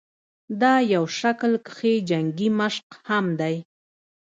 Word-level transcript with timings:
دا 0.61 0.73
يو 0.93 1.03
شکل 1.19 1.51
کښې 1.67 1.93
جنګي 2.09 2.49
مشق 2.59 2.87
هم 3.07 3.25
دے 3.39 3.55